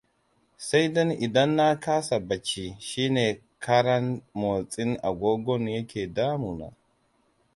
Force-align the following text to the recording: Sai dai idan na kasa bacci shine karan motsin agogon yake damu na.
Sai 0.67 0.87
dai 0.93 1.17
idan 1.25 1.51
na 1.57 1.67
kasa 1.83 2.19
bacci 2.27 2.65
shine 2.87 3.27
karan 3.63 4.21
motsin 4.33 4.91
agogon 5.07 5.65
yake 5.75 6.01
damu 6.15 6.55
na. 6.59 6.67